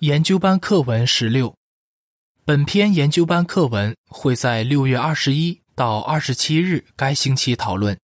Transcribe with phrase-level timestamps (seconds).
[0.00, 1.56] 研究班课文十六，
[2.44, 7.96] 本篇研究班课文会在六月二十一到二十七日该星期讨论。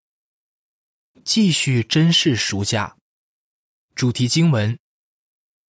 [1.24, 2.96] 继续珍视暑假，
[3.96, 4.78] 主题经文：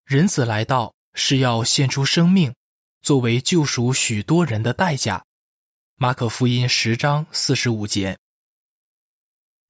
[0.05, 2.55] 人子来到是要献出生命，
[3.01, 5.25] 作为救赎许多人的代价。
[5.97, 8.19] 马可福音十章四十五节。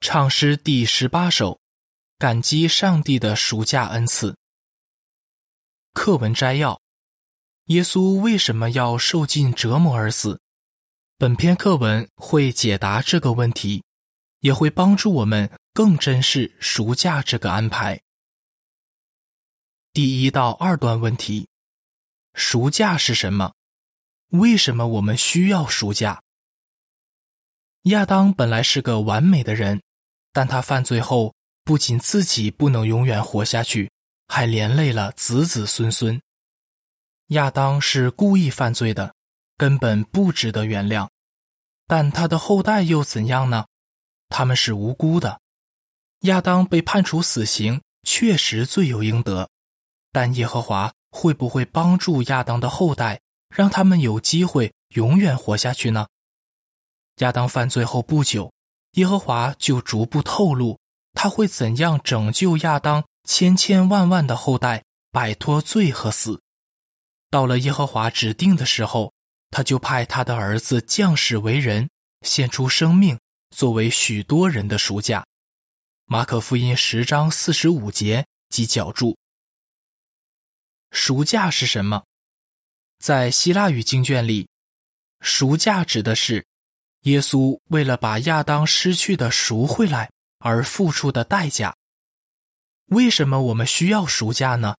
[0.01, 1.61] 唱诗第十八首，
[2.19, 4.37] 感激上帝的暑假恩赐。
[5.93, 6.81] 课文摘要：
[7.67, 10.41] 耶稣为什么要受尽折磨而死？
[11.19, 13.83] 本篇课文会解答这个问题，
[14.39, 18.01] 也会帮助我们更珍视赎价这个安排。
[19.93, 21.49] 第一到二段问题：
[22.35, 23.53] 赎价是什么？
[24.29, 26.23] 为什么我们需要赎价？
[27.83, 29.83] 亚当本来是个完美的人，
[30.33, 31.35] 但他犯罪后，
[31.65, 33.91] 不仅自己不能永远活下去。
[34.31, 36.23] 还连累了子子孙孙。
[37.31, 39.13] 亚当是故意犯罪的，
[39.57, 41.09] 根本不值得原谅。
[41.89, 43.67] 但他的后代又怎样呢？
[44.29, 45.41] 他们是无辜的。
[46.21, 49.49] 亚当被判处死刑，确实罪有应得。
[50.13, 56.07] 但耶和华会不会帮助亚当的后代，让他们有机会永远活下去呢？
[57.17, 58.53] 亚当犯罪后不久，
[58.93, 60.79] 耶和华就逐步透露
[61.15, 63.05] 他会怎样拯救亚当。
[63.25, 66.43] 千千万万的后代摆脱罪和死，
[67.31, 69.13] 到了耶和华指定的时候，
[69.51, 71.89] 他就派他的儿子降世为人，
[72.23, 73.19] 献出生命
[73.51, 75.25] 作为许多人的赎价。
[76.07, 79.17] 马可福音十章四十五节及脚注。
[80.91, 82.03] 赎价是什么？
[82.99, 84.49] 在希腊语经卷里，
[85.21, 86.45] 赎价指的是
[87.03, 91.75] 耶稣为了把亚当失去的赎回来而付出的代价。
[92.91, 94.75] 为什么我们需要赎价呢？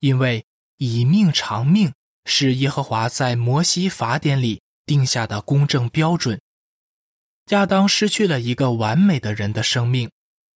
[0.00, 0.44] 因为
[0.78, 1.92] 以命偿命
[2.24, 6.40] 是耶和华在摩西法典里定下的公正标准。
[7.50, 10.10] 亚当失去了一个完美的人的生命，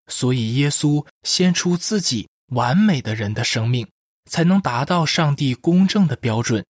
[0.07, 3.87] 所以耶稣献出自己完美的人的生命，
[4.31, 6.65] 才能达到上帝公正的标准。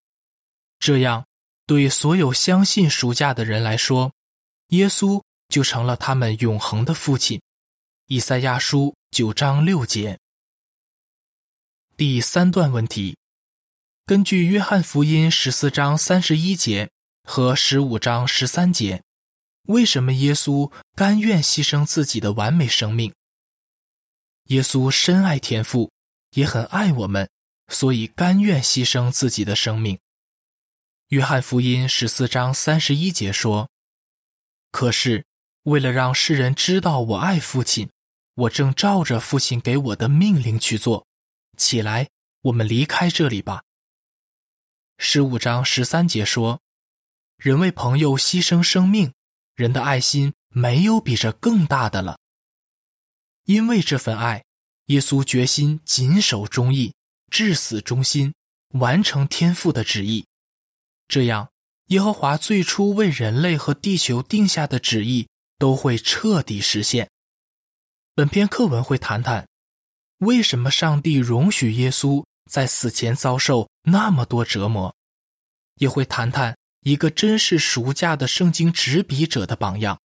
[0.81, 1.25] 这样，
[1.65, 4.13] 对所有相信赎价的人来说，
[4.71, 7.41] 耶稣就成了他们永恒的父亲。
[8.09, 8.98] 以赛亚书。
[9.11, 10.21] 九章六节，
[11.97, 13.17] 第三段问题：
[14.05, 16.89] 根据约翰福音十四章三十一节
[17.25, 19.03] 和十五章十三节，
[19.65, 23.13] 为什么耶稣甘愿牺牲自己的完美生命？
[24.45, 25.91] 耶稣深爱天父，
[26.33, 27.29] 也很爱我们，
[27.69, 29.99] 所以甘愿牺牲自己的生命。
[31.09, 33.69] 约翰福音十四章三十一节说
[34.71, 35.25] ：“可是
[35.65, 37.91] 为了让世人知道我爱父亲。”
[38.39, 41.05] 我正照着父亲给我的命令去做，
[41.57, 42.09] 起来，
[42.43, 43.65] 我们离开这里吧。
[44.97, 46.61] 十五章十三节说
[47.37, 49.13] ：“人为朋友牺牲生命，
[49.57, 52.21] 人的爱心没有比这更大的了。
[53.47, 54.45] 因为这份爱，
[54.85, 56.95] 耶稣决心谨守忠义，
[57.33, 58.33] 至死忠心，
[58.75, 60.25] 完成天父的旨意。
[61.09, 61.51] 这样，
[61.87, 65.29] 耶和华最初为人类和地球定下的旨意
[65.59, 67.11] 都会彻底实现。”
[68.19, 69.47] 本篇课文会谈谈，
[70.17, 74.93] 为什么上帝容许耶稣在死前遭受那么多折磨，
[75.77, 80.01] 也会谈谈一个真是赎价的圣经执笔者的榜样。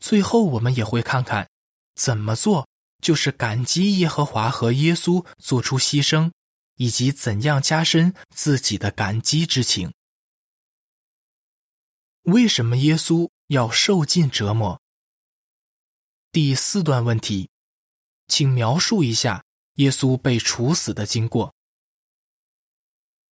[0.00, 1.48] 最后，我们也会看看
[1.96, 2.68] 怎么做
[3.02, 6.30] 就是感激耶和华和耶稣做出牺牲，
[6.76, 9.92] 以及怎样加深自己的感激之情。
[12.22, 14.80] 为什么耶稣要受尽折磨？
[16.32, 17.50] 第四段问题，
[18.28, 21.52] 请描述一下耶稣被处死的经过。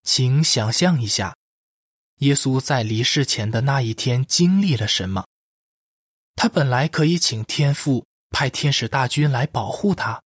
[0.02, 1.36] 请想象一下，
[2.22, 5.28] 耶稣在离世前的那一天经历了什么？
[6.36, 10.20] 他本来可以请天父派天使大军来保护他，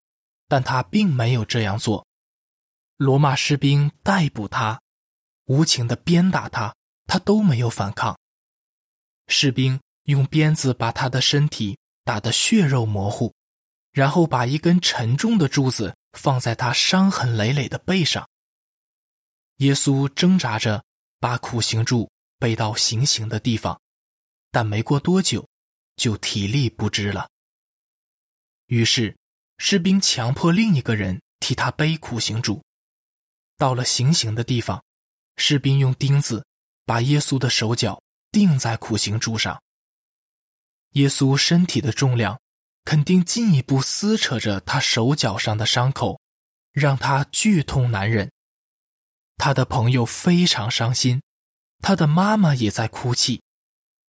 [0.47, 2.07] 但他并没有这样做。
[2.95, 4.81] 罗马士兵逮捕他，
[5.47, 6.73] 无情的鞭打他，
[7.05, 8.17] 他都没有反抗。
[9.27, 11.77] 士兵用鞭子把他的身体。
[12.11, 13.33] 打得血肉模糊，
[13.93, 18.27] 然后把一根沉重的柱子放在他伤痕累累的背上。
[19.59, 20.83] 耶稣挣扎着
[21.21, 23.79] 把苦行柱背到行刑的地方，
[24.51, 25.47] 但没过多久
[25.95, 27.29] 就体力不支了。
[28.65, 29.15] 于是
[29.59, 32.61] 士兵强迫另一个人替他背苦行柱。
[33.57, 34.83] 到了行刑的地方，
[35.37, 36.45] 士兵用钉子
[36.85, 38.03] 把耶稣的手脚
[38.33, 39.57] 钉在苦行柱上。
[40.91, 42.39] 耶稣身体的重量，
[42.83, 46.19] 肯定进一步撕扯着他手脚上的伤口，
[46.71, 48.31] 让他剧痛难忍。
[49.37, 51.21] 他的朋友非常伤心，
[51.79, 53.41] 他的妈妈也在哭泣，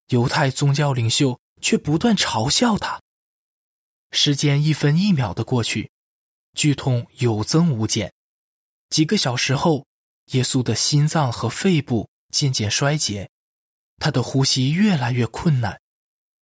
[0.07, 3.01] 犹太宗教领袖却不断嘲笑他。
[4.11, 5.89] 时间一分一秒的过去，
[6.53, 8.11] 剧痛有增无减。
[8.89, 9.85] 几个小时后，
[10.31, 13.29] 耶稣的心脏和肺部渐渐衰竭，
[13.99, 15.80] 他的呼吸越来越困难。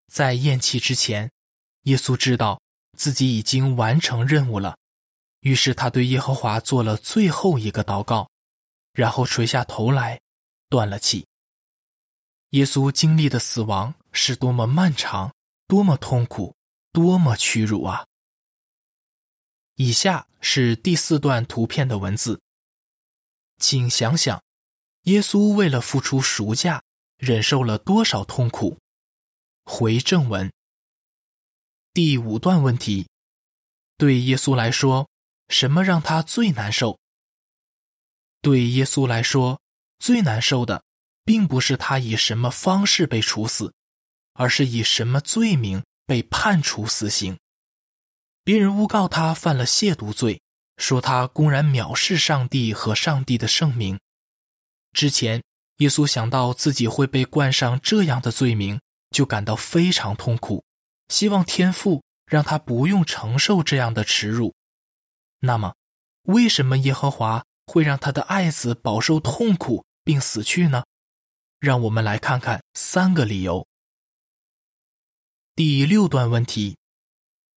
[0.09, 1.31] 在咽气之前，
[1.83, 2.59] 耶稣知道
[2.97, 4.75] 自己已经完成任务了，
[5.41, 8.29] 于是他对耶和华做了最后一个祷告，
[8.93, 10.19] 然后垂下头来，
[10.67, 11.25] 断了气。
[12.49, 15.33] 耶稣经历的死亡是多么漫长，
[15.67, 16.53] 多么痛苦。
[16.91, 18.03] 多么屈辱啊！
[19.75, 22.41] 以下是第四段图片的文字，
[23.59, 24.41] 请想想，
[25.03, 26.81] 耶稣为了付出赎价，
[27.17, 28.75] 忍受了多少痛苦？
[29.71, 30.51] 回正文。
[31.93, 33.07] 第五段问题：
[33.97, 35.07] 对耶稣来说，
[35.47, 36.97] 什么让他最难受？
[38.41, 39.61] 对耶稣来说，
[39.99, 40.83] 最难受的，
[41.23, 43.71] 并不是他以什么方式被处死，
[44.33, 45.83] 而是以什么罪名。
[46.07, 47.37] 被判处死刑，
[48.43, 50.41] 别人诬告他犯了亵渎罪，
[50.77, 53.99] 说他公然藐视上帝和上帝的圣名。
[54.91, 55.43] 之前，
[55.77, 60.63] 耶稣想到自己会被冠上这样的罪名，就感到非常痛苦，
[61.07, 64.53] 希望天父让他不用承受这样的耻辱。
[65.39, 65.73] 那么，
[66.23, 70.83] 为什么耶和华会让他的爱子饱受痛苦并死去呢？
[71.59, 73.67] 让我们来看看三个理由。
[75.55, 76.77] 第六段问题：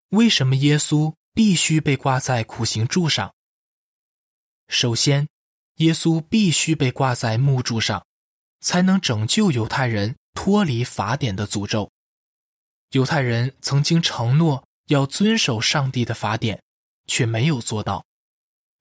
[0.09, 3.33] 为什么耶稣必须被挂在苦行柱上？
[4.69, 5.29] 首先，
[5.77, 8.05] 耶稣必须被挂在木柱上，
[8.61, 11.91] 才能拯救犹太人脱离法典的诅咒。
[12.91, 16.63] 犹太人曾经承诺要遵守上帝的法典，
[17.07, 18.05] 却没有做到，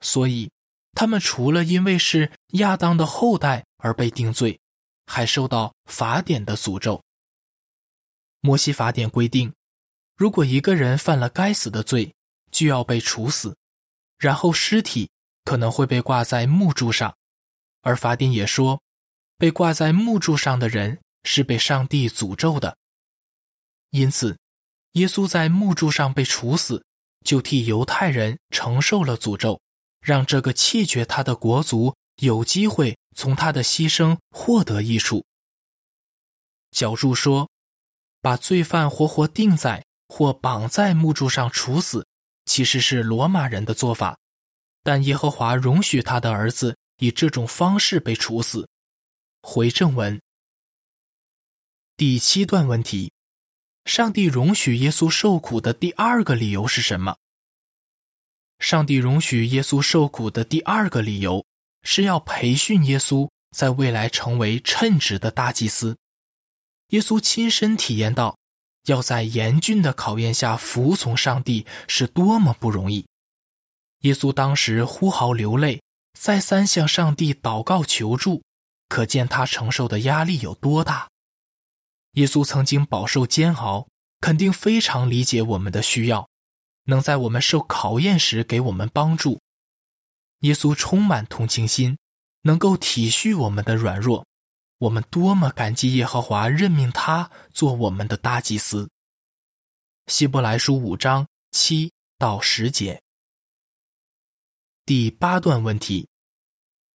[0.01, 0.51] 所以
[0.93, 4.59] 他们除了因为是亚当的后代而被定罪，
[5.05, 7.01] 还受到法典的诅咒。
[8.41, 9.53] 摩西法典规定，
[10.17, 12.13] 如果一个人犯了该死的罪，
[12.51, 13.55] 就要被处死，
[14.17, 15.09] 然后尸体
[15.45, 17.15] 可能会被挂在木柱上。
[17.81, 18.81] 而法典也说，
[19.37, 22.77] 被挂在木柱上的人是被上帝诅咒的。
[23.89, 24.37] 因此，
[24.93, 26.83] 耶稣在木柱上被处死，
[27.25, 29.59] 就替犹太人承受了诅咒，
[30.01, 35.25] 让这个弃绝他的国族有机会从他的牺牲获得益处。
[36.71, 37.49] 角柱说。
[38.23, 42.05] 把罪犯活活钉在或绑在木柱上处死，
[42.45, 44.15] 其实是罗马人的做法，
[44.83, 48.69] 但耶和华容许他的儿子以这种方式被处死。
[49.41, 50.21] 回正文。
[52.01, 53.11] 第七段问题：
[53.85, 57.15] 上帝容许耶稣受苦的第二个理由是什么？
[58.57, 61.45] 上帝容许耶稣受苦的第二个理由
[61.83, 65.95] 是要培训耶稣在未来成为称职的大祭司。
[66.87, 68.35] 耶稣亲身体验到，
[68.87, 73.05] 要在严峻的考验下服从上帝是多么不容易。
[73.99, 75.79] 耶稣当时呼号流泪，
[76.19, 78.41] 再三向上帝祷告求助，
[78.89, 81.07] 可见他承受的压力有多大。
[82.13, 83.87] 耶稣曾经饱受煎熬，
[84.19, 86.27] 肯定非常理解我们的需要，
[86.83, 89.39] 能在我们受考验时给我们帮助。
[90.39, 91.97] 耶稣充满同情心，
[92.41, 94.25] 能够体恤我们的软弱。
[94.79, 98.89] 我们多么感激耶和华任命他做我们的大祭司。
[100.07, 102.99] 希伯来书五章七到十节。
[104.83, 106.09] 第八段问题：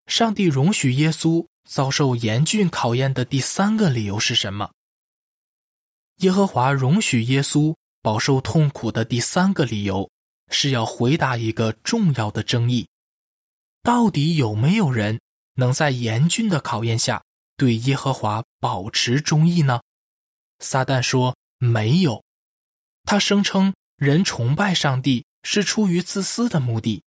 [0.07, 4.72] 上帝容许耶稣遭受严峻考验的第三个理由是什么？
[6.17, 10.10] 耶和华容许耶稣饱受痛苦的第三个理由
[10.50, 12.88] 是要回答一个重要的争议：
[13.84, 15.19] 到底有没有人
[15.55, 17.22] 能在严峻的考验下？
[17.57, 19.81] 对耶和华保持忠义呢？
[20.60, 22.24] 撒旦说没有，
[23.03, 27.03] 他声称人崇拜上帝是出于自私的目的，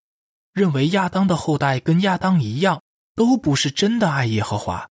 [0.52, 2.82] 认为亚当的后代跟亚当一样，
[3.14, 4.88] 都不是真的爱耶和华。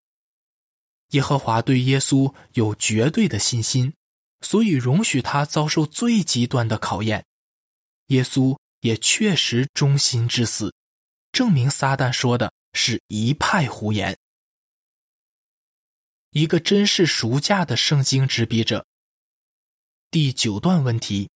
[1.11, 3.93] 耶和华对耶稣有绝对的信心，
[4.41, 7.25] 所以容许他遭受最极端的考验。
[8.07, 10.73] 耶稣也确实忠心至死，
[11.31, 14.17] 证明撒旦说的是一派胡言。
[16.31, 18.85] 一个真是赎价的圣经执笔者。
[20.11, 21.29] 第九段问题：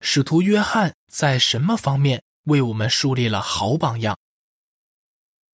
[0.00, 4.18] 使徒约翰在什么方面为我们树立了好榜样？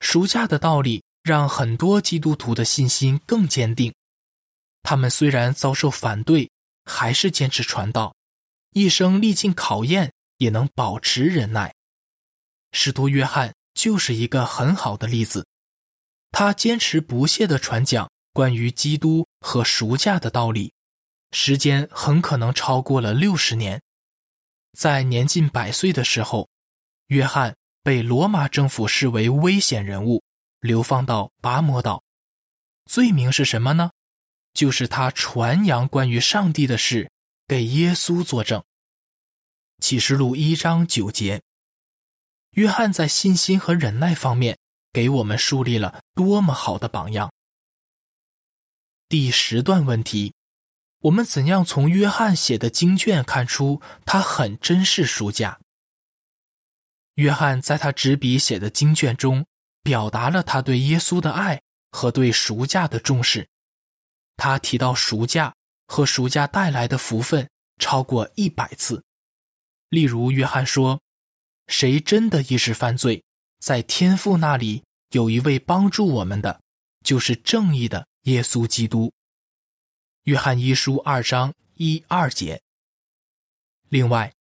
[0.00, 3.92] 赎价的道理让很多基督徒的信心更坚定。
[4.84, 6.48] 他们虽然遭受反对，
[6.84, 8.14] 还是坚持传道，
[8.70, 11.74] 一生历尽考验，也能保持忍耐。
[12.70, 15.46] 使徒约翰就是一个很好的例子。
[16.30, 20.72] 他坚持不懈地传讲关于基督和赎价的道理，
[21.32, 23.80] 时间很可能超过了六十年。
[24.76, 26.48] 在年近百岁的时候，
[27.06, 30.22] 约翰被罗马政府视为危险人物，
[30.60, 32.02] 流放到拔摩岛。
[32.84, 33.90] 罪名是什么呢？
[34.54, 37.10] 就是他传扬关于上帝的事，
[37.46, 38.62] 给耶稣作证。
[39.80, 41.42] 启示录一章九节，
[42.52, 44.56] 约翰在信心和忍耐方面
[44.92, 47.30] 给我们树立了多么好的榜样。
[49.08, 50.32] 第十段问题：
[51.00, 55.60] 我们怎样从约翰写的经卷看出他很珍视书架？
[57.16, 59.44] 约翰在他执笔写的经卷中，
[59.82, 63.48] 表达了他对耶稣的爱和对赎价的重视。
[64.36, 65.54] 他提到赎价
[65.86, 67.48] 和赎价带来的福分
[67.78, 69.02] 超过一百次，
[69.88, 71.00] 例如，约翰说
[71.68, 73.22] ：“谁真的意识犯罪，
[73.60, 76.60] 在天父那里有一位帮助我们的，
[77.04, 79.12] 就是正义的耶稣基督。”
[80.24, 82.60] 约翰一书二章一二节。
[83.88, 84.32] 另外，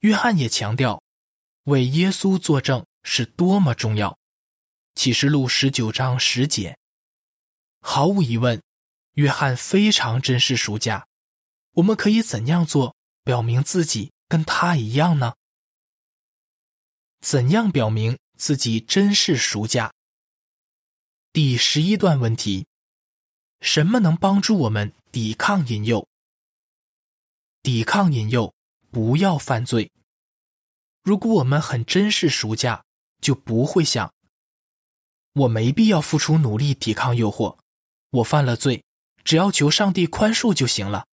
[0.00, 1.02] 约翰也强调，
[1.64, 4.18] 为耶稣作证是多么重要。
[4.94, 6.76] 启示录十九章十节。
[7.80, 8.60] 毫无疑问。
[9.14, 11.06] 约翰非常珍视暑假，
[11.72, 15.34] 我们可以怎样做，表明自己跟他一样呢？
[17.20, 19.92] 怎样表明自己珍视暑假？
[21.32, 22.66] 第十一段问题：
[23.60, 26.08] 什么能帮助我们抵抗引诱？
[27.62, 28.54] 抵抗引诱，
[28.90, 29.92] 不要犯罪。
[31.02, 32.84] 如果我们很珍视暑假，
[33.20, 34.12] 就不会想，
[35.34, 37.58] 我没必要付出努力抵抗诱惑，
[38.10, 38.82] 我犯了罪。
[39.24, 41.06] 只要求上帝宽恕就行了。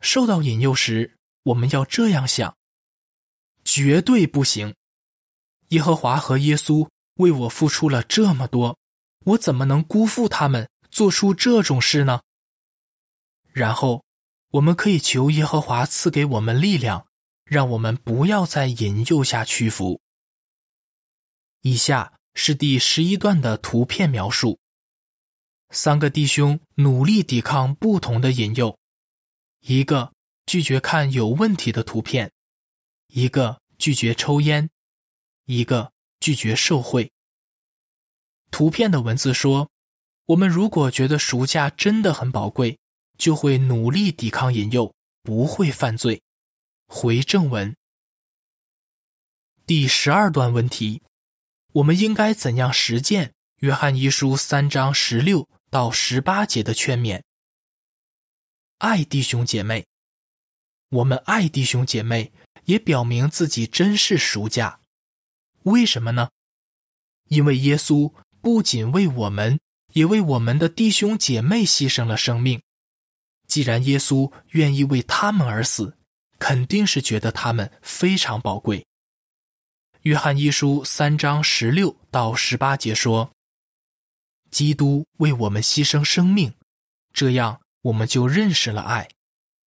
[0.00, 2.56] 受到引诱时，我们要这样想：
[3.64, 4.74] 绝对不行！
[5.68, 8.78] 耶和华和耶稣为我付出了这么多，
[9.24, 12.20] 我怎么能辜负他们，做出这种事呢？
[13.52, 14.04] 然后，
[14.50, 17.06] 我们可以求耶和华赐给我们力量，
[17.44, 20.00] 让我们不要再引诱下屈服。
[21.60, 24.58] 以下是第十一段的图片描述。
[25.74, 28.78] 三个弟兄努力抵抗不同的引诱：
[29.60, 30.12] 一个
[30.44, 32.30] 拒绝看有问题的图片，
[33.06, 34.68] 一个拒绝抽烟，
[35.46, 37.10] 一个拒绝受贿。
[38.50, 39.70] 图片的文字说
[40.26, 42.78] ：“我们如果觉得赎价真的很宝贵，
[43.16, 46.22] 就会努力抵抗引诱，不会犯罪。”
[46.86, 47.74] 回正文。
[49.64, 51.00] 第十二段问题：
[51.72, 55.48] 我们应该怎样实践约翰一书三章十六？
[55.72, 57.22] 到十八节的劝勉，
[58.76, 59.86] 爱弟兄姐妹，
[60.90, 62.30] 我们爱弟兄姐妹，
[62.66, 64.80] 也表明自己真是赎价。
[65.62, 66.28] 为什么呢？
[67.30, 68.12] 因为耶稣
[68.42, 69.58] 不仅为我们，
[69.94, 72.60] 也为我们的弟兄姐妹牺牲了生命。
[73.46, 75.96] 既然耶稣愿意为他们而死，
[76.38, 78.86] 肯定是觉得他们非常宝贵。
[80.02, 83.32] 约翰一书三章十六到十八节说。
[84.52, 86.52] 基督为我们牺牲生命，
[87.14, 89.08] 这样我们就认识了爱。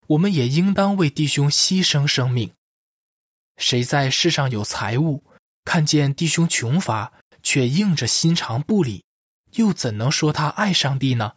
[0.07, 2.53] 我们也应当为弟兄牺牲生命。
[3.57, 5.25] 谁在世上有财物，
[5.65, 7.11] 看见弟兄穷乏，
[7.43, 9.03] 却硬着心肠不理，
[9.53, 11.35] 又怎能说他爱上帝呢？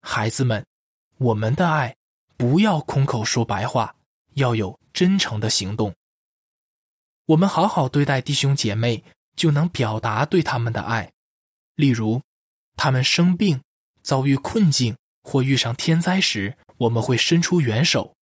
[0.00, 0.64] 孩子们，
[1.18, 1.94] 我们的爱
[2.38, 3.94] 不要空口说白话，
[4.32, 5.94] 要有真诚的行动。
[7.26, 9.04] 我们好好对待弟兄姐妹，
[9.36, 11.12] 就能表达对他们的爱。
[11.74, 12.22] 例如。
[12.76, 13.62] 他们生病、
[14.02, 18.14] 遭遇困境或遇上天灾时，我们会伸出援手。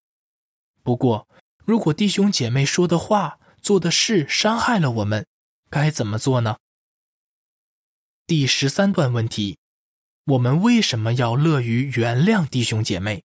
[0.82, 1.28] 不过，
[1.64, 5.26] 如果弟兄姐妹说的话、做的事伤害了我们，
[5.70, 6.56] 该怎么做呢？
[8.26, 9.58] 第十三段问题：
[10.24, 13.22] 我们为什么要乐于原谅弟兄姐妹？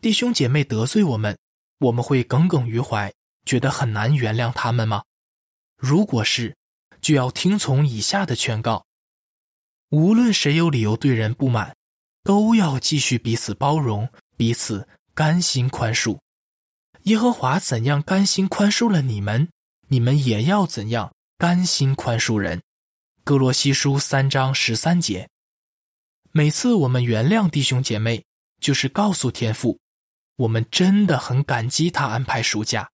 [0.00, 1.38] 弟兄姐妹得罪我们，
[1.78, 3.12] 我们会耿耿于怀，
[3.44, 5.02] 觉得很难原谅他们吗？
[5.76, 6.56] 如果是，
[7.02, 8.85] 就要听从以下的劝告。
[9.90, 11.74] 无论谁有理由对人不满，
[12.24, 16.18] 都要继续彼此包容，彼此甘心宽恕。
[17.02, 19.48] 耶和华怎样甘心宽恕了你们，
[19.88, 22.60] 你们也要怎样甘心宽恕人。
[23.22, 25.28] 哥罗西书三章十三节。
[26.32, 28.24] 每次我们原谅弟兄姐妹，
[28.60, 29.78] 就是告诉天父，
[30.36, 32.90] 我们真的很感激他安排暑假。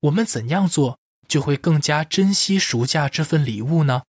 [0.00, 0.98] 我们怎样做，
[1.28, 4.02] 就会更加珍惜暑假这份礼物呢？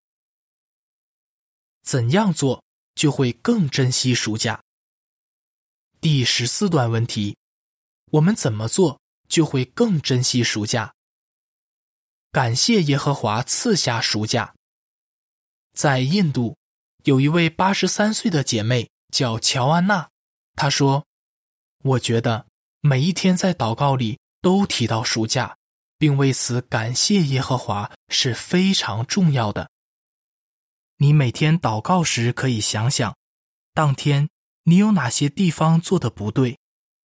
[1.89, 4.61] 怎样做就会更珍惜暑假？
[5.99, 7.35] 第十四段问题：
[8.11, 10.93] 我们怎么做就会更珍惜暑假？
[12.31, 14.53] 感谢耶和华赐下暑假。
[15.73, 16.55] 在印度，
[17.05, 20.07] 有一位八十三岁的姐妹叫乔安娜，
[20.53, 21.07] 她说
[21.83, 22.45] ：“我觉得
[22.81, 25.57] 每一天在祷告里都提到暑假，
[25.97, 29.71] 并为此感谢耶和华是非常重要的。
[31.01, 33.15] 你每天祷告时可以想想，
[33.73, 34.29] 当天
[34.63, 36.59] 你有哪些地方做的不对，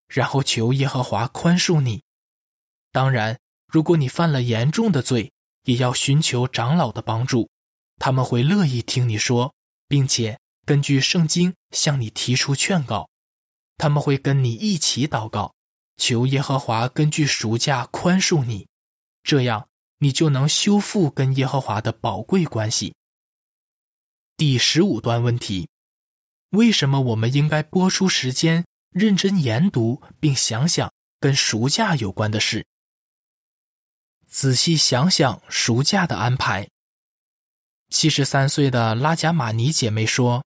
[0.09, 2.03] 然后求耶和华宽恕你。
[2.91, 5.33] 当然，如果你犯了严重的罪，
[5.63, 7.49] 也要寻求长老的帮助。”
[8.01, 9.55] 他们会乐意听你说，
[9.87, 13.09] 并且根据圣经向你提出劝告。
[13.79, 15.55] 他们会跟你一起祷告，
[15.97, 18.67] 求耶和华根据赎价宽恕你，
[19.23, 22.93] 这样你就能修复跟耶和华的宝贵关系。
[24.37, 25.69] 第十五段问题：
[26.51, 32.67] 为什么我们应该播出时间认真研读并想想跟暑假有关的事？
[34.27, 36.69] 仔细想想暑假的安排。
[37.91, 40.45] 七十三岁的拉贾马尼姐妹说：“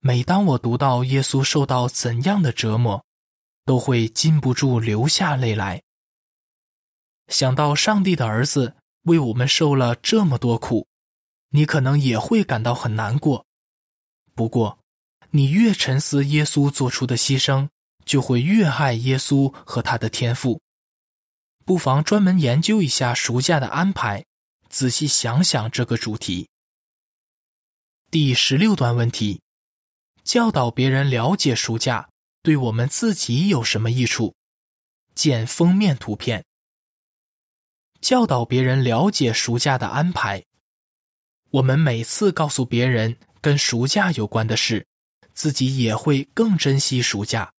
[0.00, 3.04] 每当我读到耶稣受到怎样的折磨，
[3.66, 5.82] 都会禁不住流下泪来。
[7.28, 10.88] 想到上帝的儿子为我们受了这么多苦，
[11.50, 13.46] 你可能也会感到很难过。
[14.34, 14.80] 不过，
[15.30, 17.68] 你越沉思耶稣做出的牺牲，
[18.04, 20.60] 就会越爱耶稣和他的天赋。
[21.64, 24.24] 不妨专门研究一下暑假的安排。”
[24.70, 26.48] 仔细想想这个主题。
[28.08, 29.42] 第十六段问题：
[30.22, 32.08] 教导别人了解暑假，
[32.40, 34.36] 对我们自己有什么益处？
[35.16, 36.44] 见封面图片。
[38.00, 40.44] 教导别人了解暑假的安排。
[41.50, 44.86] 我们每次告诉别人跟暑假有关的事，
[45.34, 47.52] 自己也会更珍惜暑假。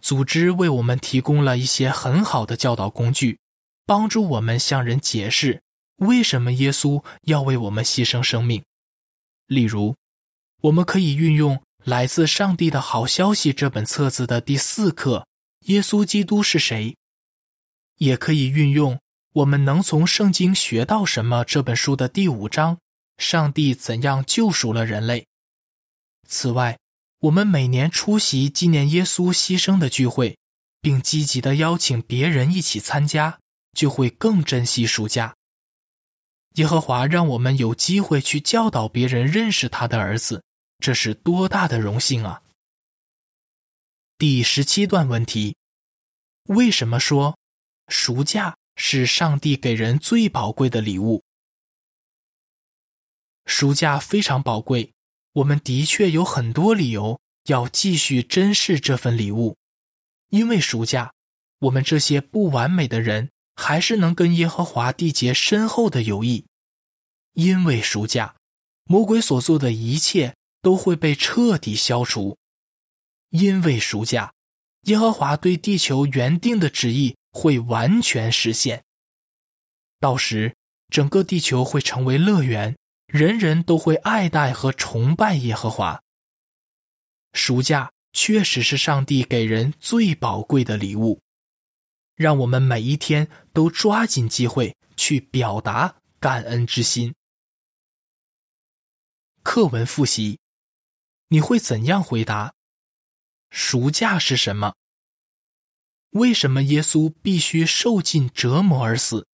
[0.00, 3.38] 组织为我们提供了一些很好的教导工具，
[3.86, 5.62] 帮助我们向人解释。
[5.96, 8.62] 为什么耶稣要为我们牺牲生命？
[9.46, 9.94] 例如，
[10.62, 15.26] 我们可以运用《来自上帝的好消息》这本册子的第四课
[15.66, 16.96] “耶稣基督是谁”，
[17.98, 18.94] 也可以运用
[19.34, 22.78] 《我们能从圣经学到什么》这本书的第五章
[23.18, 25.26] “上帝怎样救赎了人类”。
[26.28, 26.78] 此外，
[27.18, 30.36] 我们每年出席纪念耶稣牺牲的聚会，
[30.80, 33.38] 并积极的邀请别人一起参加，
[33.72, 35.34] 就会更珍惜暑假。
[36.56, 40.42] 耶和华让我们有机会去教导别人认识他的儿子，
[40.78, 42.42] 这是多大的荣幸啊！
[44.18, 45.56] 第十七段问题：
[46.48, 47.38] 为什么说
[47.88, 51.22] 暑假是上帝给人最宝贵的礼物？
[53.46, 54.92] 暑假非常宝贵，
[55.32, 59.56] 我们的确有很多理由要继续珍视这份礼物，
[60.28, 61.12] 因为暑假，
[61.60, 63.30] 我们这些不完美的人。
[63.54, 66.46] 还是能跟耶和华缔结深厚的友谊，
[67.34, 68.34] 因为暑假，
[68.84, 72.38] 魔鬼所做的一切都会被彻底消除；
[73.28, 74.32] 因为暑假，
[74.84, 78.82] 耶和华对地球原定的旨意会完全实现。
[80.00, 80.56] 到时，
[80.88, 82.74] 整个地球会成为乐园，
[83.12, 86.02] 人人都会爱戴和崇拜耶和华。
[87.34, 91.20] 暑假确实是上帝给人最宝贵的礼物。
[92.14, 97.14] 让我们每一天都抓紧机会去表达感恩之心。
[99.42, 100.38] 课文复习，
[101.28, 102.54] 你会怎样回答？
[103.50, 104.74] 暑假是什么？
[106.12, 109.26] 为什么耶稣必须受尽折磨而死？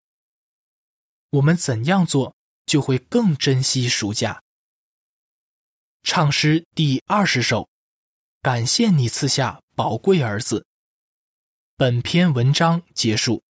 [1.30, 2.34] 我们怎样做
[2.68, 4.40] 就会更珍惜暑假？
[6.02, 7.68] 唱诗第二十首，
[8.42, 10.64] 感谢你赐下宝贵儿子。
[11.76, 13.42] 本篇文章结束。